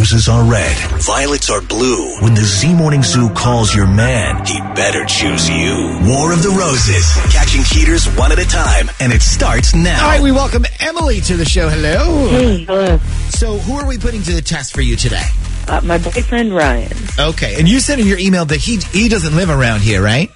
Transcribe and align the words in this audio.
Roses 0.00 0.30
are 0.30 0.42
red, 0.50 0.78
violets 1.02 1.50
are 1.50 1.60
blue. 1.60 2.22
When 2.22 2.32
the 2.32 2.40
Z 2.40 2.72
Morning 2.72 3.02
Zoo 3.02 3.28
calls 3.34 3.74
your 3.74 3.86
man, 3.86 4.46
he 4.46 4.58
better 4.74 5.04
choose 5.04 5.46
you. 5.46 5.74
War 6.04 6.32
of 6.32 6.42
the 6.42 6.48
Roses, 6.58 7.06
catching 7.30 7.62
cheaters 7.62 8.06
one 8.16 8.32
at 8.32 8.38
a 8.38 8.46
time, 8.46 8.88
and 8.98 9.12
it 9.12 9.20
starts 9.20 9.74
now. 9.74 10.02
All 10.02 10.08
right, 10.08 10.22
we 10.22 10.32
welcome 10.32 10.64
Emily 10.80 11.20
to 11.20 11.36
the 11.36 11.44
show. 11.44 11.68
Hello. 11.68 12.30
Hey, 12.30 12.64
hello. 12.64 12.98
So, 13.28 13.58
who 13.58 13.74
are 13.74 13.86
we 13.86 13.98
putting 13.98 14.22
to 14.22 14.32
the 14.32 14.40
test 14.40 14.72
for 14.72 14.80
you 14.80 14.96
today? 14.96 15.26
Uh, 15.68 15.82
my 15.84 15.98
boyfriend 15.98 16.54
Ryan. 16.54 16.96
Okay, 17.18 17.56
and 17.58 17.68
you 17.68 17.78
said 17.78 17.98
in 17.98 18.06
your 18.06 18.18
email 18.18 18.46
that 18.46 18.58
he 18.58 18.78
he 18.78 19.10
doesn't 19.10 19.36
live 19.36 19.50
around 19.50 19.82
here, 19.82 20.02
right? 20.02 20.30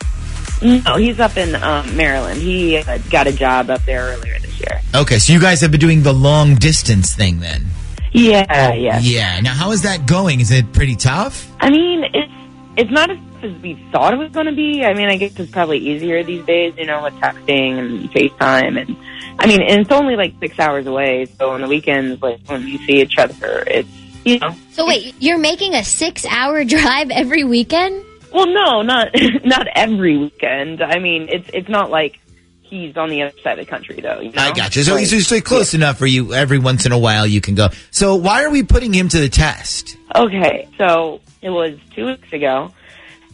No, 0.60 0.96
he's 0.96 1.18
up 1.20 1.38
in 1.38 1.54
um, 1.54 1.96
Maryland. 1.96 2.38
He 2.38 2.76
uh, 2.76 2.98
got 3.08 3.28
a 3.28 3.32
job 3.32 3.70
up 3.70 3.82
there 3.86 4.08
earlier 4.08 4.38
this 4.40 4.60
year. 4.60 4.82
Okay, 4.94 5.18
so 5.18 5.32
you 5.32 5.40
guys 5.40 5.62
have 5.62 5.70
been 5.70 5.80
doing 5.80 6.02
the 6.02 6.12
long 6.12 6.54
distance 6.56 7.14
thing 7.14 7.40
then. 7.40 7.64
Yeah, 8.14 8.46
oh, 8.48 8.72
yeah. 8.74 9.00
Yeah. 9.00 9.40
Now, 9.40 9.54
how 9.54 9.72
is 9.72 9.82
that 9.82 10.06
going? 10.06 10.40
Is 10.40 10.52
it 10.52 10.72
pretty 10.72 10.94
tough? 10.94 11.50
I 11.60 11.68
mean, 11.68 12.04
it's 12.14 12.32
it's 12.76 12.90
not 12.90 13.10
as 13.10 13.18
tough 13.18 13.44
as 13.44 13.60
we 13.60 13.74
thought 13.90 14.14
it 14.14 14.18
was 14.18 14.30
going 14.30 14.46
to 14.46 14.52
be. 14.52 14.84
I 14.84 14.94
mean, 14.94 15.08
I 15.08 15.16
guess 15.16 15.36
it's 15.38 15.50
probably 15.50 15.78
easier 15.78 16.22
these 16.22 16.46
days, 16.46 16.74
you 16.78 16.86
know, 16.86 17.02
with 17.02 17.14
texting 17.14 17.76
and 17.76 18.08
FaceTime, 18.12 18.80
and 18.80 18.96
I 19.40 19.48
mean, 19.48 19.62
and 19.62 19.80
it's 19.80 19.90
only 19.90 20.14
like 20.14 20.34
six 20.38 20.60
hours 20.60 20.86
away. 20.86 21.26
So 21.38 21.50
on 21.50 21.60
the 21.60 21.66
weekends, 21.66 22.22
like 22.22 22.40
when 22.46 22.66
you 22.68 22.78
see 22.86 23.02
each 23.02 23.18
other, 23.18 23.64
it's 23.66 23.88
you 24.24 24.38
know. 24.38 24.54
So 24.70 24.86
wait, 24.86 25.16
you're 25.18 25.36
making 25.38 25.74
a 25.74 25.82
six-hour 25.82 26.64
drive 26.76 27.10
every 27.10 27.42
weekend? 27.42 28.04
Well, 28.32 28.46
no, 28.46 28.82
not 28.82 29.08
not 29.44 29.66
every 29.74 30.16
weekend. 30.18 30.84
I 30.84 31.00
mean, 31.00 31.28
it's 31.30 31.50
it's 31.52 31.68
not 31.68 31.90
like 31.90 32.20
he's 32.80 32.96
on 32.96 33.10
the 33.10 33.22
other 33.22 33.38
side 33.42 33.58
of 33.58 33.66
the 33.66 33.70
country, 33.70 34.00
though. 34.00 34.20
You 34.20 34.32
know? 34.32 34.42
I 34.42 34.52
got 34.52 34.74
you. 34.76 34.82
So 34.82 34.96
he's 34.96 35.30
like 35.30 35.44
close 35.44 35.74
enough 35.74 35.98
for 35.98 36.06
you. 36.06 36.34
Every 36.34 36.58
once 36.58 36.86
in 36.86 36.92
a 36.92 36.98
while, 36.98 37.26
you 37.26 37.40
can 37.40 37.54
go. 37.54 37.68
So 37.90 38.16
why 38.16 38.44
are 38.44 38.50
we 38.50 38.62
putting 38.62 38.92
him 38.92 39.08
to 39.08 39.20
the 39.20 39.28
test? 39.28 39.96
Okay, 40.14 40.68
so 40.78 41.20
it 41.42 41.50
was 41.50 41.78
two 41.94 42.06
weeks 42.06 42.32
ago, 42.32 42.72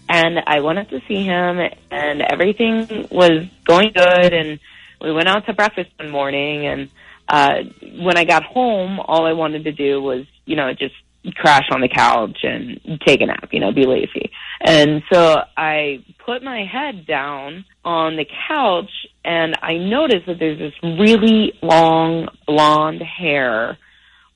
and 0.09 0.39
I 0.47 0.61
went 0.61 0.79
up 0.79 0.89
to 0.91 1.01
see 1.07 1.25
him, 1.25 1.61
and 1.91 2.23
everything 2.23 3.09
was 3.11 3.47
going 3.65 3.93
good, 3.95 4.33
and 4.33 4.59
we 5.01 5.13
went 5.13 5.29
out 5.29 5.47
to 5.47 5.53
breakfast 5.53 5.91
one 5.99 6.11
morning, 6.11 6.67
and 6.67 6.89
uh, 7.29 7.63
when 8.01 8.17
I 8.17 8.25
got 8.25 8.43
home, 8.43 8.99
all 9.01 9.27
I 9.27 9.33
wanted 9.33 9.65
to 9.65 9.73
do 9.73 10.03
was, 10.03 10.27
you 10.47 10.57
know, 10.57 10.73
just 10.73 10.95
crash 11.37 11.69
on 11.71 11.81
the 11.81 11.89
couch 11.89 12.39
and 12.43 12.81
take 13.07 13.21
a 13.21 13.27
nap, 13.27 13.49
you 13.53 13.61
know, 13.61 13.73
be 13.73 13.87
lazy. 13.87 14.31
And 14.61 15.03
so 15.13 15.43
I 15.57 16.05
put 16.25 16.43
my 16.43 16.65
head 16.65 17.07
down 17.07 17.65
on 17.85 18.17
the 18.17 18.27
couch, 18.49 18.91
and 19.25 19.57
I 19.63 19.77
noticed 19.77 20.27
that 20.27 20.39
there's 20.39 20.59
this 20.59 20.75
really 20.83 21.59
long 21.63 22.29
blonde 22.47 23.03
hair 23.03 23.79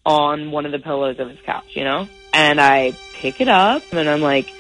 on 0.05 0.51
one 0.51 0.67
of 0.67 0.73
the 0.73 0.79
pillows 0.79 1.19
of 1.19 1.31
his 1.31 1.39
couch, 1.41 1.73
you 1.75 1.85
know? 1.85 2.09
And 2.33 2.61
I 2.61 2.93
pick 3.15 3.41
it 3.41 3.49
up 3.49 3.83
and 3.93 4.09
I'm 4.09 4.21
like, 4.21 4.53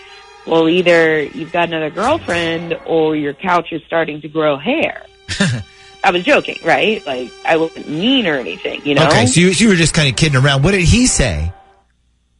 well, 0.47 0.69
either 0.69 1.23
you've 1.23 1.53
got 1.53 1.69
another 1.69 1.91
girlfriend 1.91 2.79
or 2.87 3.17
your 3.17 3.35
couch 3.35 3.73
is 3.73 3.83
starting 3.87 4.21
to 4.23 4.29
grow 4.29 4.57
hair. 4.57 5.05
I 6.05 6.11
was 6.11 6.23
joking, 6.25 6.59
right? 6.65 7.05
Like, 7.07 7.31
I 7.45 7.57
wasn't 7.57 7.89
mean 7.89 8.27
or 8.27 8.35
anything, 8.35 8.85
you 8.87 8.95
know? 8.95 9.07
Okay, 9.07 9.27
so 9.27 9.41
you, 9.41 9.49
you 9.49 9.69
were 9.69 9.75
just 9.75 9.95
kind 9.95 10.09
of 10.09 10.17
kidding 10.17 10.43
around. 10.43 10.63
What 10.63 10.73
did 10.73 10.83
he 10.83 11.07
say? 11.07 11.53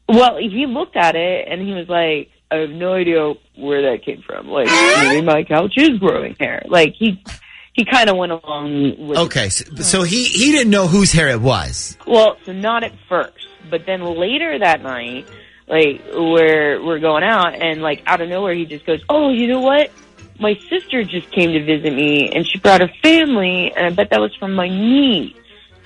Well, 0.09 0.37
he 0.37 0.67
looked 0.67 0.97
at 0.97 1.17
it 1.17 1.49
and 1.49 1.63
he 1.63 1.73
was 1.73 1.89
like, 1.89 2.31
I 2.51 2.57
have 2.57 2.71
no 2.71 2.93
idea 2.93 3.33
where 3.57 3.91
that 3.91 4.05
came 4.05 4.23
from. 4.23 4.49
Like, 4.49 4.67
maybe 4.67 5.23
my 5.23 5.45
couch 5.45 5.75
is 5.77 5.99
growing 5.99 6.37
hair. 6.39 6.63
Like, 6.67 6.95
he, 6.95 7.23
he 7.75 7.85
kind 7.85 8.09
of 8.09 8.17
went 8.17 8.33
along 8.33 8.95
with 8.99 9.19
Okay, 9.19 9.49
so, 9.49 9.65
so 9.83 10.03
he 10.05 10.25
he 10.25 10.53
didn't 10.53 10.71
know 10.71 10.87
whose 10.87 11.13
hair 11.13 11.29
it 11.29 11.41
was. 11.41 11.99
Well, 12.07 12.37
so 12.47 12.53
not 12.53 12.85
at 12.85 12.93
first, 13.09 13.49
but 13.69 13.85
then 13.85 14.03
later 14.03 14.59
that 14.61 14.81
night, 14.83 15.27
like 15.67 16.01
we're 16.13 16.83
we're 16.85 17.01
going 17.01 17.25
out, 17.25 17.55
and 17.55 17.83
like 17.83 18.03
out 18.07 18.21
of 18.21 18.29
nowhere, 18.29 18.55
he 18.55 18.65
just 18.65 18.87
goes, 18.87 19.03
"Oh, 19.09 19.31
you 19.31 19.49
know 19.49 19.61
what? 19.61 19.91
My 20.39 20.55
sister 20.71 21.03
just 21.03 21.31
came 21.33 21.53
to 21.53 21.65
visit 21.65 21.93
me, 21.93 22.31
and 22.31 22.47
she 22.47 22.59
brought 22.59 22.81
her 22.81 22.91
family, 23.03 23.73
and 23.77 23.87
I 23.87 23.91
bet 23.91 24.11
that 24.11 24.21
was 24.21 24.35
from 24.37 24.55
my 24.55 24.69
niece." 24.69 25.37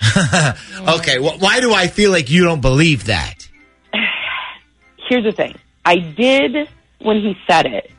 Okay, 0.88 1.18
well, 1.18 1.38
why 1.38 1.60
do 1.60 1.74
I 1.74 1.86
feel 1.86 2.10
like 2.10 2.30
you 2.30 2.44
don't 2.44 2.60
believe 2.60 3.06
that? 3.06 3.48
Here's 5.08 5.24
the 5.24 5.32
thing: 5.32 5.56
I 5.84 5.96
did 5.96 6.68
when 6.98 7.16
he 7.16 7.36
said 7.48 7.66
it 7.66 7.90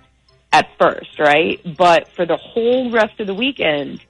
at 0.52 0.68
first, 0.80 1.20
right? 1.20 1.60
But 1.78 2.08
for 2.10 2.26
the 2.26 2.38
whole 2.38 2.90
rest 2.92 3.20
of 3.20 3.28
the 3.28 3.36
weekend. 3.36 4.02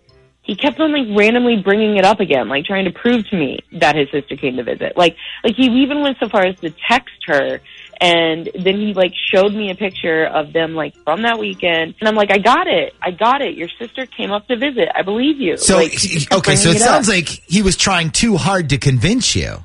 He 0.41 0.55
kept 0.55 0.79
on 0.79 0.91
like 0.91 1.15
randomly 1.15 1.57
bringing 1.61 1.97
it 1.97 2.05
up 2.05 2.19
again, 2.19 2.49
like 2.49 2.65
trying 2.65 2.85
to 2.85 2.91
prove 2.91 3.27
to 3.29 3.35
me 3.37 3.59
that 3.73 3.95
his 3.95 4.09
sister 4.09 4.35
came 4.35 4.55
to 4.57 4.63
visit. 4.63 4.97
Like, 4.97 5.15
like 5.43 5.55
he 5.55 5.67
even 5.83 6.01
went 6.01 6.17
so 6.19 6.27
far 6.27 6.43
as 6.43 6.59
to 6.61 6.71
text 6.71 7.13
her, 7.27 7.61
and 8.01 8.49
then 8.55 8.77
he 8.79 8.95
like 8.95 9.13
showed 9.31 9.53
me 9.53 9.69
a 9.69 9.75
picture 9.75 10.25
of 10.25 10.51
them 10.51 10.73
like 10.73 10.95
from 11.03 11.21
that 11.21 11.37
weekend, 11.37 11.93
and 11.99 12.09
I'm 12.09 12.15
like, 12.15 12.31
I 12.31 12.39
got 12.39 12.65
it, 12.65 12.95
I 12.99 13.11
got 13.11 13.43
it. 13.43 13.57
Your 13.57 13.69
sister 13.77 14.07
came 14.07 14.31
up 14.31 14.47
to 14.47 14.55
visit. 14.55 14.89
I 14.95 15.03
believe 15.03 15.39
you. 15.39 15.55
So 15.57 15.75
Like, 15.77 15.91
he 15.91 16.07
just 16.15 16.29
kept 16.29 16.39
okay, 16.39 16.55
so 16.55 16.69
it 16.69 16.73
bringing 16.73 16.87
sounds 16.87 17.09
up. 17.09 17.13
like 17.13 17.27
he 17.27 17.61
was 17.61 17.77
trying 17.77 18.09
too 18.09 18.35
hard 18.35 18.69
to 18.69 18.79
convince 18.79 19.35
you. 19.35 19.57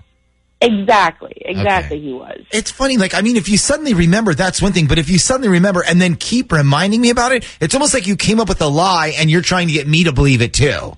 Exactly, 0.64 1.32
exactly, 1.44 2.00
he 2.00 2.12
was. 2.12 2.40
It's 2.50 2.70
funny, 2.70 2.96
like 2.96 3.14
I 3.14 3.20
mean, 3.20 3.36
if 3.36 3.48
you 3.48 3.56
suddenly 3.56 3.94
remember, 3.94 4.34
that's 4.34 4.60
one 4.60 4.72
thing. 4.72 4.86
But 4.86 4.98
if 4.98 5.08
you 5.08 5.18
suddenly 5.18 5.48
remember 5.48 5.82
and 5.84 6.00
then 6.00 6.16
keep 6.16 6.52
reminding 6.52 7.00
me 7.00 7.10
about 7.10 7.32
it, 7.32 7.46
it's 7.60 7.74
almost 7.74 7.94
like 7.94 8.06
you 8.06 8.16
came 8.16 8.40
up 8.40 8.48
with 8.48 8.60
a 8.60 8.68
lie 8.68 9.14
and 9.18 9.30
you're 9.30 9.42
trying 9.42 9.68
to 9.68 9.72
get 9.72 9.86
me 9.86 10.04
to 10.04 10.12
believe 10.12 10.42
it 10.42 10.52
too. 10.54 10.96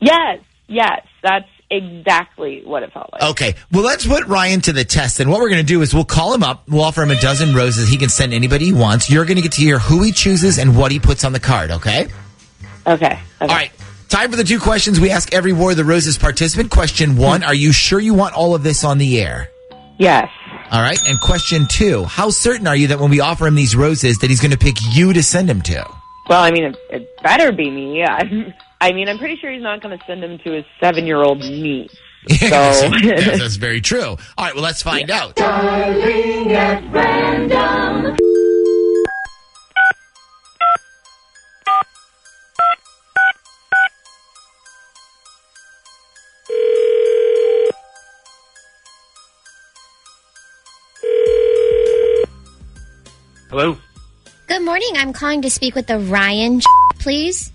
Yes, 0.00 0.40
yes, 0.68 1.06
that's 1.22 1.48
exactly 1.70 2.62
what 2.64 2.82
it 2.82 2.92
felt 2.92 3.10
like. 3.12 3.22
Okay, 3.22 3.54
well, 3.70 3.82
let's 3.82 4.06
put 4.06 4.26
Ryan 4.26 4.60
to 4.62 4.72
the 4.72 4.84
test. 4.84 5.20
And 5.20 5.30
what 5.30 5.40
we're 5.40 5.50
going 5.50 5.64
to 5.64 5.66
do 5.66 5.82
is 5.82 5.94
we'll 5.94 6.04
call 6.04 6.34
him 6.34 6.42
up. 6.42 6.68
We'll 6.68 6.82
offer 6.82 7.02
him 7.02 7.10
a 7.10 7.20
dozen 7.20 7.54
roses. 7.54 7.88
He 7.88 7.96
can 7.96 8.08
send 8.08 8.34
anybody 8.34 8.66
he 8.66 8.72
wants. 8.72 9.08
You're 9.08 9.24
going 9.24 9.36
to 9.36 9.42
get 9.42 9.52
to 9.52 9.60
hear 9.60 9.78
who 9.78 10.02
he 10.02 10.12
chooses 10.12 10.58
and 10.58 10.76
what 10.76 10.90
he 10.92 10.98
puts 10.98 11.24
on 11.24 11.32
the 11.32 11.40
card. 11.40 11.70
Okay. 11.70 12.08
Okay. 12.86 12.94
okay. 13.06 13.18
All 13.40 13.48
right. 13.48 13.70
Time 14.10 14.28
for 14.32 14.36
the 14.36 14.42
two 14.42 14.58
questions 14.58 14.98
we 14.98 15.10
ask 15.10 15.32
every 15.32 15.52
War 15.52 15.70
of 15.70 15.76
the 15.76 15.84
Roses 15.84 16.18
participant. 16.18 16.68
Question 16.72 17.16
one: 17.16 17.44
Are 17.44 17.54
you 17.54 17.72
sure 17.72 18.00
you 18.00 18.12
want 18.12 18.34
all 18.34 18.56
of 18.56 18.64
this 18.64 18.82
on 18.82 18.98
the 18.98 19.20
air? 19.20 19.52
Yes. 19.98 20.28
All 20.72 20.82
right. 20.82 21.00
And 21.08 21.20
question 21.20 21.68
two: 21.70 22.04
How 22.06 22.30
certain 22.30 22.66
are 22.66 22.74
you 22.74 22.88
that 22.88 22.98
when 22.98 23.10
we 23.10 23.20
offer 23.20 23.46
him 23.46 23.54
these 23.54 23.76
roses, 23.76 24.18
that 24.18 24.28
he's 24.28 24.40
going 24.40 24.50
to 24.50 24.58
pick 24.58 24.74
you 24.90 25.12
to 25.12 25.22
send 25.22 25.48
him 25.48 25.62
to? 25.62 25.86
Well, 26.28 26.42
I 26.42 26.50
mean, 26.50 26.64
it, 26.64 26.76
it 26.90 27.22
better 27.22 27.52
be 27.52 27.70
me. 27.70 28.02
I'm, 28.08 28.52
I 28.80 28.92
mean, 28.92 29.08
I'm 29.08 29.18
pretty 29.18 29.36
sure 29.36 29.52
he's 29.52 29.62
not 29.62 29.80
going 29.80 29.96
to 29.96 30.04
send 30.04 30.24
him 30.24 30.38
to 30.38 30.52
his 30.54 30.64
seven-year-old 30.80 31.38
niece. 31.38 31.96
So, 32.28 32.36
yes, 32.36 33.38
that's 33.38 33.56
very 33.56 33.80
true. 33.80 34.02
All 34.02 34.18
right. 34.36 34.54
Well, 34.54 34.62
let's 34.62 34.82
find 34.82 35.10
out. 35.10 35.36
Hello. 53.50 53.76
Good 54.46 54.62
morning. 54.62 54.90
I'm 54.94 55.12
calling 55.12 55.42
to 55.42 55.50
speak 55.50 55.74
with 55.74 55.88
the 55.88 55.98
Ryan, 55.98 56.60
please. 57.00 57.50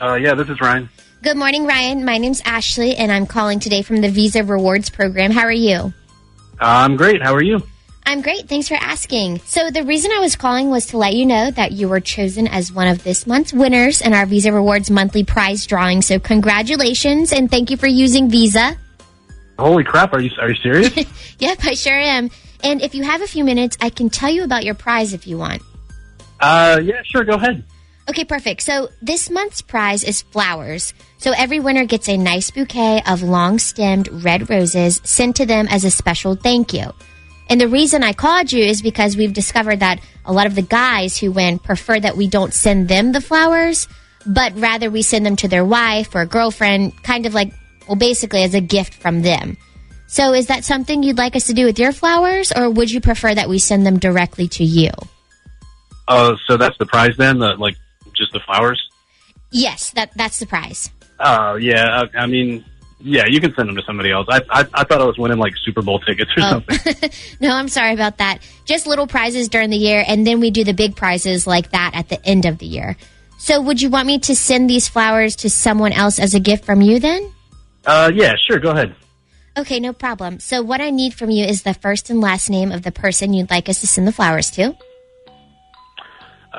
Uh, 0.00 0.14
yeah, 0.14 0.34
this 0.34 0.48
is 0.48 0.60
Ryan. 0.60 0.88
Good 1.20 1.36
morning, 1.36 1.66
Ryan. 1.66 2.04
My 2.04 2.18
name's 2.18 2.40
Ashley, 2.44 2.94
and 2.94 3.10
I'm 3.10 3.26
calling 3.26 3.58
today 3.58 3.82
from 3.82 4.00
the 4.02 4.08
Visa 4.08 4.44
Rewards 4.44 4.88
Program. 4.88 5.32
How 5.32 5.42
are 5.42 5.50
you? 5.50 5.92
I'm 6.60 6.94
great. 6.94 7.22
How 7.22 7.34
are 7.34 7.42
you? 7.42 7.60
I'm 8.06 8.20
great. 8.20 8.48
Thanks 8.48 8.68
for 8.68 8.74
asking. 8.74 9.40
So, 9.40 9.70
the 9.70 9.82
reason 9.82 10.12
I 10.12 10.20
was 10.20 10.36
calling 10.36 10.70
was 10.70 10.86
to 10.86 10.96
let 10.96 11.14
you 11.14 11.26
know 11.26 11.50
that 11.50 11.72
you 11.72 11.88
were 11.88 12.00
chosen 12.00 12.46
as 12.46 12.72
one 12.72 12.86
of 12.86 13.02
this 13.02 13.26
month's 13.26 13.52
winners 13.52 14.00
in 14.00 14.14
our 14.14 14.26
Visa 14.26 14.52
Rewards 14.52 14.92
monthly 14.92 15.24
prize 15.24 15.66
drawing. 15.66 16.02
So, 16.02 16.20
congratulations 16.20 17.32
and 17.32 17.50
thank 17.50 17.68
you 17.68 17.76
for 17.76 17.88
using 17.88 18.30
Visa. 18.30 18.76
Holy 19.58 19.82
crap! 19.82 20.12
Are 20.12 20.20
you 20.20 20.30
are 20.40 20.50
you 20.50 20.56
serious? 20.56 20.96
Yep, 21.38 21.58
I 21.64 21.74
sure 21.74 21.98
am. 21.98 22.30
And 22.62 22.80
if 22.80 22.94
you 22.94 23.02
have 23.02 23.22
a 23.22 23.26
few 23.26 23.44
minutes, 23.44 23.76
I 23.80 23.90
can 23.90 24.10
tell 24.10 24.30
you 24.30 24.44
about 24.44 24.64
your 24.64 24.74
prize 24.74 25.12
if 25.12 25.26
you 25.26 25.38
want. 25.38 25.62
uh, 26.40 26.80
yeah, 26.82 27.02
sure. 27.04 27.24
Go 27.24 27.34
ahead. 27.34 27.64
Okay, 28.08 28.24
perfect. 28.24 28.62
So 28.62 28.88
this 29.00 29.30
month's 29.30 29.62
prize 29.62 30.02
is 30.02 30.22
flowers. 30.22 30.92
So 31.18 31.32
every 31.36 31.60
winner 31.60 31.84
gets 31.84 32.08
a 32.08 32.16
nice 32.16 32.50
bouquet 32.50 33.02
of 33.06 33.22
long 33.22 33.58
stemmed 33.58 34.08
red 34.24 34.50
roses 34.50 35.00
sent 35.04 35.36
to 35.36 35.46
them 35.46 35.68
as 35.68 35.84
a 35.84 35.90
special 35.90 36.34
thank 36.34 36.72
you. 36.72 36.92
And 37.48 37.60
the 37.60 37.68
reason 37.68 38.02
I 38.02 38.12
called 38.12 38.50
you 38.52 38.64
is 38.64 38.82
because 38.82 39.16
we've 39.16 39.32
discovered 39.32 39.80
that 39.80 40.00
a 40.24 40.32
lot 40.32 40.46
of 40.46 40.54
the 40.54 40.62
guys 40.62 41.16
who 41.16 41.30
win 41.30 41.58
prefer 41.58 42.00
that 42.00 42.16
we 42.16 42.26
don't 42.26 42.54
send 42.54 42.88
them 42.88 43.12
the 43.12 43.20
flowers, 43.20 43.86
but 44.26 44.52
rather 44.56 44.90
we 44.90 45.02
send 45.02 45.24
them 45.24 45.36
to 45.36 45.48
their 45.48 45.64
wife 45.64 46.14
or 46.14 46.24
girlfriend, 46.24 47.00
kind 47.02 47.26
of 47.26 47.34
like, 47.34 47.52
well, 47.86 47.96
basically 47.96 48.42
as 48.42 48.54
a 48.54 48.60
gift 48.60 48.94
from 48.94 49.22
them. 49.22 49.56
So 50.12 50.34
is 50.34 50.48
that 50.48 50.62
something 50.62 51.02
you'd 51.02 51.16
like 51.16 51.34
us 51.36 51.46
to 51.46 51.54
do 51.54 51.64
with 51.64 51.78
your 51.78 51.90
flowers, 51.90 52.52
or 52.52 52.68
would 52.68 52.90
you 52.90 53.00
prefer 53.00 53.34
that 53.34 53.48
we 53.48 53.58
send 53.58 53.86
them 53.86 53.98
directly 53.98 54.46
to 54.48 54.62
you? 54.62 54.90
Oh, 56.06 56.36
so 56.46 56.58
that's 56.58 56.76
the 56.76 56.84
prize 56.84 57.16
then? 57.16 57.38
The, 57.38 57.54
like, 57.54 57.76
just 58.14 58.30
the 58.34 58.40
flowers? 58.40 58.78
Yes, 59.50 59.90
that 59.92 60.10
that's 60.14 60.38
the 60.38 60.44
prize. 60.44 60.90
Oh, 61.18 61.54
yeah. 61.54 62.02
I, 62.14 62.18
I 62.24 62.26
mean, 62.26 62.62
yeah, 63.00 63.24
you 63.26 63.40
can 63.40 63.54
send 63.54 63.70
them 63.70 63.76
to 63.76 63.82
somebody 63.86 64.10
else. 64.10 64.26
I, 64.30 64.42
I, 64.50 64.60
I 64.74 64.84
thought 64.84 65.00
I 65.00 65.04
was 65.06 65.16
winning, 65.16 65.38
like, 65.38 65.54
Super 65.64 65.80
Bowl 65.80 65.98
tickets 66.00 66.30
or 66.36 66.42
Oh. 66.42 66.50
something. 66.68 67.10
no, 67.40 67.50
I'm 67.54 67.68
sorry 67.68 67.94
about 67.94 68.18
that. 68.18 68.40
Just 68.66 68.86
little 68.86 69.06
prizes 69.06 69.48
during 69.48 69.70
the 69.70 69.78
year, 69.78 70.04
and 70.06 70.26
then 70.26 70.40
we 70.40 70.50
do 70.50 70.62
the 70.62 70.74
big 70.74 70.94
prizes 70.94 71.46
like 71.46 71.70
that 71.70 71.92
at 71.94 72.10
the 72.10 72.22
end 72.22 72.44
of 72.44 72.58
the 72.58 72.66
year. 72.66 72.98
So, 73.38 73.62
would 73.62 73.80
you 73.80 73.88
want 73.88 74.06
me 74.08 74.18
to 74.18 74.36
send 74.36 74.68
these 74.68 74.88
flowers 74.88 75.36
to 75.36 75.48
someone 75.48 75.92
else 75.92 76.18
as 76.18 76.34
a 76.34 76.38
gift 76.40 76.66
from 76.66 76.82
you 76.82 76.98
then? 76.98 77.32
Uh, 77.86 78.10
yeah, 78.14 78.34
sure, 78.46 78.58
go 78.58 78.72
ahead. 78.72 78.94
Okay, 79.56 79.80
no 79.80 79.92
problem. 79.92 80.40
So, 80.40 80.62
what 80.62 80.80
I 80.80 80.90
need 80.90 81.12
from 81.12 81.30
you 81.30 81.44
is 81.44 81.62
the 81.62 81.74
first 81.74 82.08
and 82.08 82.20
last 82.20 82.48
name 82.48 82.72
of 82.72 82.82
the 82.82 82.92
person 82.92 83.34
you'd 83.34 83.50
like 83.50 83.68
us 83.68 83.80
to 83.80 83.86
send 83.86 84.08
the 84.08 84.12
flowers 84.12 84.50
to. 84.52 84.74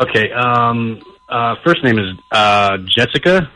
Okay, 0.01 0.31
um, 0.31 1.01
uh, 1.29 1.55
first 1.65 1.83
name 1.83 1.97
is 1.97 2.15
uh, 2.31 2.77
Jessica, 2.95 3.49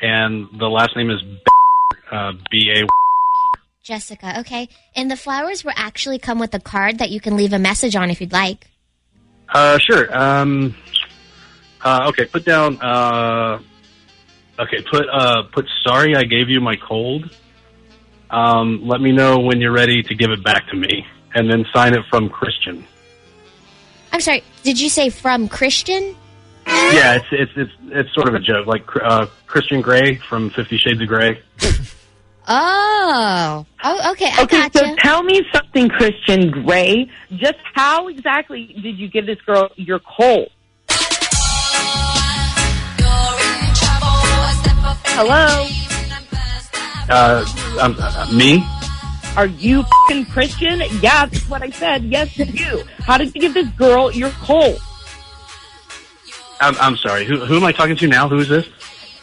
and 0.00 0.48
the 0.58 0.68
last 0.68 0.96
name 0.96 1.10
is 1.10 1.20
uh, 2.10 2.32
B-A. 2.50 2.86
Jessica, 3.82 4.40
okay. 4.40 4.70
And 4.96 5.10
the 5.10 5.16
flowers 5.16 5.62
will 5.62 5.74
actually 5.76 6.18
come 6.18 6.38
with 6.38 6.54
a 6.54 6.60
card 6.60 6.98
that 6.98 7.10
you 7.10 7.20
can 7.20 7.36
leave 7.36 7.52
a 7.52 7.58
message 7.58 7.94
on 7.94 8.10
if 8.10 8.20
you'd 8.22 8.32
like. 8.32 8.66
Uh, 9.50 9.78
sure. 9.78 10.16
Um, 10.16 10.74
uh, 11.82 12.06
okay, 12.08 12.24
put 12.24 12.46
down. 12.46 12.80
Uh, 12.80 13.60
okay, 14.58 14.82
put 14.90 15.06
uh, 15.12 15.42
put. 15.52 15.66
Sorry, 15.86 16.16
I 16.16 16.24
gave 16.24 16.48
you 16.48 16.62
my 16.62 16.76
cold. 16.76 17.28
Um, 18.34 18.80
let 18.84 19.00
me 19.00 19.12
know 19.12 19.38
when 19.38 19.60
you're 19.60 19.72
ready 19.72 20.02
to 20.02 20.14
give 20.14 20.30
it 20.30 20.42
back 20.42 20.66
to 20.70 20.76
me, 20.76 21.06
and 21.34 21.48
then 21.48 21.64
sign 21.72 21.94
it 21.94 22.04
from 22.10 22.28
Christian. 22.28 22.84
I'm 24.12 24.20
sorry, 24.20 24.42
did 24.64 24.80
you 24.80 24.88
say 24.88 25.08
from 25.10 25.48
Christian? 25.48 26.16
Yeah, 26.66 27.14
it's 27.16 27.26
it's 27.30 27.52
it's 27.56 27.72
it's 27.90 28.14
sort 28.14 28.26
of 28.28 28.34
a 28.34 28.40
joke, 28.40 28.66
like 28.66 28.84
uh, 28.96 29.26
Christian 29.46 29.80
Grey 29.80 30.16
from 30.16 30.50
Fifty 30.50 30.78
Shades 30.78 31.00
of 31.00 31.08
Grey. 31.08 31.40
Oh, 32.46 33.64
oh 33.82 34.10
okay, 34.12 34.28
I 34.30 34.42
Okay, 34.42 34.58
gotcha. 34.68 34.78
so 34.78 34.96
tell 34.98 35.22
me 35.22 35.40
something, 35.50 35.88
Christian 35.88 36.50
Grey. 36.50 37.08
Just 37.36 37.54
how 37.72 38.08
exactly 38.08 38.66
did 38.82 38.98
you 38.98 39.08
give 39.08 39.24
this 39.24 39.40
girl 39.46 39.70
your 39.76 39.98
coal? 40.00 40.48
Hello? 45.16 45.66
Uh, 47.08 47.44
um, 47.80 47.96
uh, 47.98 48.26
me? 48.32 48.64
Are 49.36 49.46
you 49.46 49.84
fing 50.08 50.24
Christian? 50.26 50.80
Yeah, 51.00 51.26
that's 51.26 51.48
what 51.48 51.62
I 51.62 51.70
said. 51.70 52.04
Yes, 52.04 52.34
to 52.34 52.46
you. 52.46 52.84
How 52.98 53.18
did 53.18 53.34
you 53.34 53.40
give 53.40 53.54
this 53.54 53.68
girl 53.70 54.12
your 54.12 54.30
coal? 54.30 54.76
I'm 56.60 56.76
I'm 56.78 56.96
sorry. 56.96 57.24
Who 57.24 57.44
who 57.44 57.56
am 57.56 57.64
I 57.64 57.72
talking 57.72 57.96
to 57.96 58.06
now? 58.06 58.28
Who 58.28 58.38
is 58.38 58.48
this? 58.48 58.68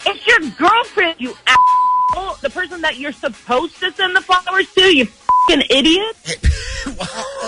It's 0.05 0.27
your 0.27 0.39
girlfriend, 0.57 1.15
you 1.19 1.35
asshole. 1.47 2.35
The 2.41 2.49
person 2.49 2.81
that 2.81 2.97
you're 2.97 3.11
supposed 3.11 3.79
to 3.79 3.91
send 3.91 4.15
the 4.15 4.21
flowers 4.21 4.71
to, 4.73 4.81
you 4.81 5.05
fing 5.47 5.63
idiot. 5.69 6.15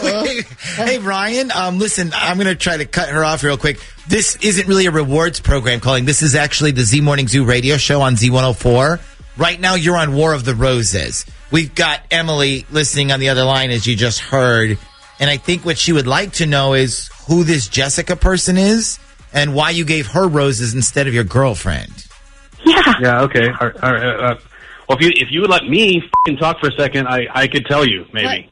hey, 0.02 0.42
hey, 0.76 1.00
Ryan. 1.00 1.52
Um, 1.52 1.80
listen, 1.80 2.12
I'm 2.16 2.38
going 2.38 2.48
to 2.48 2.56
try 2.56 2.78
to 2.78 2.86
cut 2.86 3.10
her 3.10 3.26
off 3.26 3.44
real 3.44 3.58
quick. 3.58 3.80
This 4.08 4.38
isn't 4.38 4.68
really 4.68 4.86
a 4.86 4.92
rewards 4.92 5.40
program 5.40 5.80
calling. 5.80 6.06
This 6.06 6.22
is 6.22 6.36
actually 6.36 6.72
the 6.72 6.84
Z 6.84 7.02
Morning 7.02 7.28
Zoo 7.28 7.44
radio 7.44 7.78
show 7.78 8.02
on 8.02 8.16
Z104. 8.16 9.02
Right 9.38 9.60
now, 9.60 9.76
you're 9.76 9.98
on 9.98 10.14
War 10.14 10.34
of 10.34 10.46
the 10.46 10.54
Roses. 10.54 11.26
We've 11.52 11.74
got 11.74 12.02
Emily 12.12 12.66
listening 12.70 13.12
on 13.12 13.20
the 13.20 13.30
other 13.30 13.44
line, 13.44 13.72
as 13.72 13.88
you 13.88 13.96
just 13.96 14.20
heard. 14.20 14.78
And 15.20 15.30
I 15.30 15.38
think 15.38 15.66
what 15.66 15.78
she 15.78 15.92
would 15.92 16.08
like 16.08 16.34
to 16.34 16.46
know 16.46 16.74
is 16.74 17.10
who 17.28 17.44
this 17.44 17.68
Jessica 17.68 18.16
person 18.16 18.58
is 18.58 19.00
and 19.34 19.56
why 19.56 19.72
you 19.72 19.86
gave 19.86 20.08
her 20.08 20.28
roses 20.28 20.76
instead 20.76 21.08
of 21.08 21.14
your 21.14 21.24
girlfriend. 21.24 22.06
Yeah. 22.66 22.94
Yeah. 23.02 23.22
Okay. 23.24 23.48
All 23.48 23.68
right, 23.68 23.84
all 23.84 23.94
right, 23.94 24.04
uh, 24.04 24.36
well, 24.88 24.98
if 24.98 25.02
you 25.02 25.12
if 25.16 25.32
you 25.32 25.42
would 25.42 25.50
let 25.50 25.64
me 25.64 26.02
fing 26.26 26.38
talk 26.38 26.60
for 26.60 26.68
a 26.68 26.72
second, 26.74 27.08
I 27.08 27.28
I 27.34 27.48
could 27.48 27.66
tell 27.66 27.86
you 27.86 28.06
maybe. 28.14 28.52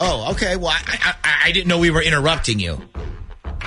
Oh, 0.00 0.30
okay. 0.32 0.56
Well, 0.56 0.68
I, 0.68 1.14
I, 1.24 1.34
I 1.44 1.52
didn't 1.52 1.68
know 1.68 1.78
we 1.78 1.90
were 1.90 2.02
interrupting 2.02 2.58
you. 2.58 2.80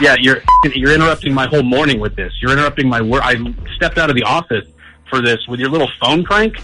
Yeah, 0.01 0.15
you're 0.19 0.41
you're 0.75 0.94
interrupting 0.94 1.33
my 1.33 1.47
whole 1.47 1.63
morning 1.63 2.00
with 2.00 2.15
this. 2.15 2.33
You're 2.41 2.51
interrupting 2.51 2.88
my 2.88 3.01
work. 3.01 3.24
I 3.24 3.35
stepped 3.75 3.97
out 3.97 4.09
of 4.09 4.15
the 4.15 4.24
office 4.24 4.65
for 5.09 5.21
this 5.21 5.39
with 5.48 5.59
your 5.59 5.69
little 5.69 5.89
phone 6.00 6.24
prank. 6.24 6.56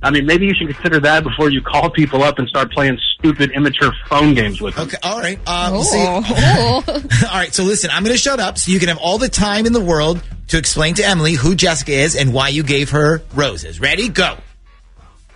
I 0.00 0.10
mean, 0.10 0.26
maybe 0.26 0.46
you 0.46 0.54
should 0.54 0.68
consider 0.68 1.00
that 1.00 1.24
before 1.24 1.50
you 1.50 1.60
call 1.60 1.90
people 1.90 2.22
up 2.22 2.38
and 2.38 2.48
start 2.48 2.70
playing 2.70 2.98
stupid, 3.18 3.50
immature 3.50 3.92
phone 4.08 4.32
games 4.34 4.60
with 4.60 4.76
them. 4.76 4.86
Okay, 4.86 4.96
all 5.02 5.18
right. 5.18 5.38
Um, 5.48 5.82
see- 5.82 5.98
all 7.26 7.34
right, 7.34 7.52
so 7.52 7.64
listen, 7.64 7.90
I'm 7.92 8.04
going 8.04 8.14
to 8.14 8.18
shut 8.18 8.38
up 8.38 8.58
so 8.58 8.70
you 8.70 8.78
can 8.78 8.88
have 8.88 8.98
all 8.98 9.18
the 9.18 9.28
time 9.28 9.66
in 9.66 9.72
the 9.72 9.80
world 9.80 10.22
to 10.48 10.58
explain 10.58 10.94
to 10.94 11.04
Emily 11.04 11.32
who 11.32 11.56
Jessica 11.56 11.92
is 11.92 12.14
and 12.14 12.32
why 12.32 12.48
you 12.48 12.62
gave 12.62 12.90
her 12.90 13.22
roses. 13.34 13.80
Ready? 13.80 14.08
Go. 14.08 14.36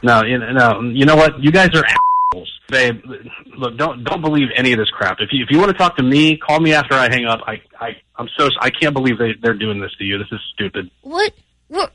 No, 0.03 0.23
you 0.25 0.39
know, 0.39 0.53
no, 0.53 0.81
you 0.81 1.07
know 1.07 1.17
what? 1.17 1.43
You 1.43 1.51
guys 1.51 1.71
are 1.75 1.85
assholes. 1.85 2.53
Babe, 2.69 3.05
look, 3.57 3.77
don't 3.77 4.03
don't 4.05 4.21
believe 4.23 4.49
any 4.57 4.73
of 4.73 4.79
this 4.79 4.89
crap. 4.91 5.19
If 5.21 5.29
you 5.33 5.45
if 5.45 5.51
you 5.51 5.59
want 5.59 5.71
to 5.71 5.77
talk 5.77 5.97
to 5.97 6.03
me, 6.03 6.39
call 6.39 6.59
me 6.59 6.73
after 6.73 6.95
I 6.95 7.09
hang 7.09 7.27
up. 7.27 7.41
I 7.47 7.61
I 7.79 7.97
I'm 8.17 8.29
so 8.39 8.49
I 8.61 8.71
can't 8.71 8.95
believe 8.95 9.19
they 9.19 9.35
they're 9.41 9.55
doing 9.55 9.81
this 9.81 9.93
to 9.99 10.05
you. 10.05 10.19
This 10.19 10.29
is 10.33 10.41
stupid. 10.55 10.91
What? 11.03 11.33
We're, 11.69 11.89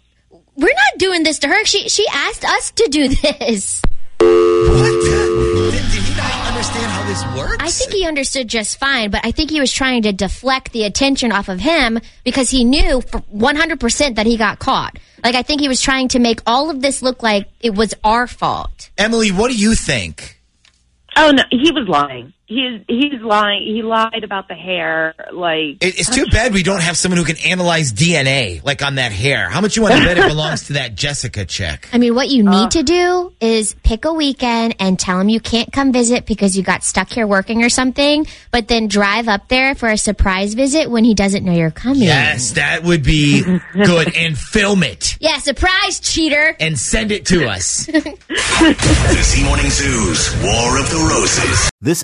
we're 0.58 0.68
not 0.68 0.98
doing 0.98 1.24
this 1.24 1.40
to 1.40 1.48
her. 1.48 1.66
She 1.66 1.88
she 1.90 2.08
asked 2.12 2.44
us 2.44 2.72
to 2.72 2.88
do 2.90 3.08
this. 3.10 3.82
What? 4.20 4.28
Did, 4.28 5.72
did 5.72 6.04
he 6.04 6.16
not 6.18 6.48
understand 6.48 6.92
how 6.92 7.04
this 7.08 7.24
works? 7.38 7.64
I 7.64 7.70
think 7.70 7.92
he 7.92 8.06
understood 8.06 8.48
just 8.48 8.80
fine, 8.80 9.12
but 9.12 9.24
I 9.24 9.32
think 9.32 9.52
he 9.52 9.60
was 9.60 9.72
trying 9.72 10.02
to 10.04 10.12
deflect 10.12 10.72
the 10.74 10.84
attention 10.84 11.32
off 11.32 11.50
of 11.50 11.60
him 11.60 12.00
because 12.24 12.50
he 12.50 12.64
knew 12.64 13.02
for 13.02 13.20
100% 13.20 14.16
that 14.16 14.26
he 14.26 14.38
got 14.38 14.58
caught. 14.58 14.98
Like, 15.24 15.36
I 15.36 15.44
think 15.44 15.62
he 15.62 15.68
was 15.68 15.82
trying 15.82 16.08
to 16.10 16.20
make 16.20 16.42
all 16.48 16.70
of 16.70 16.82
this 16.82 17.02
look 17.02 17.22
like 17.22 17.48
it 17.60 17.76
was 17.76 17.94
our 18.04 18.26
fault. 18.28 18.90
Emily, 18.98 19.32
what 19.32 19.52
do 19.52 19.58
you 19.58 19.76
think? 19.76 20.42
Oh 21.16 21.32
no, 21.32 21.44
he 21.52 21.72
was 21.72 21.88
lying. 21.88 22.34
He's 22.50 22.82
he's 22.88 23.22
lying. 23.22 23.64
He 23.66 23.82
lied 23.84 24.24
about 24.24 24.48
the 24.48 24.54
hair. 24.56 25.14
Like 25.34 25.84
It, 25.84 26.00
it's 26.00 26.10
too 26.10 26.26
bad 26.32 26.54
we 26.54 26.64
don't 26.64 26.82
have 26.82 26.96
someone 26.96 27.18
who 27.18 27.26
can 27.26 27.36
analyze 27.46 27.92
DNA, 27.92 28.64
like 28.64 28.82
on 28.82 28.96
that 28.96 29.12
hair. 29.12 29.50
How 29.50 29.60
much 29.60 29.76
you 29.76 29.82
want 29.82 29.96
to 29.96 30.00
bet 30.06 30.18
it 30.18 30.28
belongs 30.30 30.68
to 30.68 30.74
that 30.74 30.96
Jessica 30.96 31.44
chick? 31.44 31.90
I 31.92 31.98
mean, 31.98 32.16
what 32.16 32.30
you 32.30 32.44
need 32.44 32.50
uh. 32.50 32.70
to 32.70 32.84
do 32.84 33.34
is 33.42 33.76
pick 33.84 34.06
a 34.06 34.14
weekend 34.14 34.78
and 34.80 34.98
tell 34.98 35.20
him 35.20 35.28
you 35.28 35.42
can't 35.42 35.74
come 35.74 35.92
visit 35.92 36.26
because 36.26 36.56
you 36.56 36.64
got 36.64 36.86
stuck 36.86 37.10
here 37.10 37.28
working 37.28 37.64
or 37.64 37.70
something, 37.70 38.26
but 38.52 38.70
then 38.70 38.88
drive 38.88 39.28
up 39.28 39.50
there 39.50 39.76
for 39.76 39.90
a 39.90 39.98
surprise 39.98 40.54
visit 40.54 40.90
when 40.90 41.04
he 41.04 41.14
doesn't 41.16 41.44
know 41.44 41.52
you're 41.52 41.70
coming. 41.70 42.04
Yes, 42.04 42.52
that 42.52 42.84
would 42.84 43.04
be 43.04 43.44
good. 43.74 44.16
And 44.16 44.38
film 44.38 44.84
it 44.84 45.18
Yeah, 45.20 45.40
surprise, 45.40 46.00
cheater. 46.00 46.56
and 46.62 46.80
send 46.80 47.12
it 47.12 47.26
to 47.26 47.46
us. 47.50 47.90
The 48.58 49.22
Z 49.24 49.44
Morning 49.46 49.70
Zoo's 49.70 50.34
War 50.44 50.80
of 50.80 50.90
the 50.90 51.08
Roses. 51.10 51.70
This 51.82 52.04